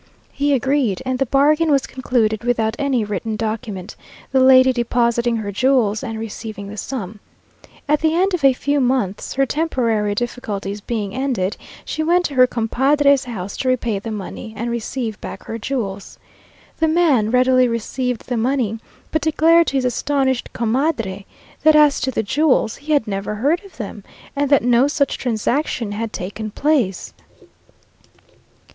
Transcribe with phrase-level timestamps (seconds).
[0.31, 3.95] He agreed, and the bargain was concluded without any written document,
[4.31, 7.19] the lady depositing her jewels and receiving the sum.
[7.87, 12.33] At the end of a few months, her temporary difficulties being ended, she went to
[12.33, 16.17] her compadre's house to repay the money, and receive back her jewels.
[16.79, 18.79] The man readily received the money,
[19.11, 21.27] but declared to his astonished comadre,
[21.61, 24.03] that as to the jewels, he had never heard of them,
[24.35, 27.13] and that no such transaction had taken place.